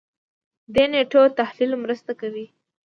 [0.73, 2.45] دې نېټو تحلیل مرسته کوي.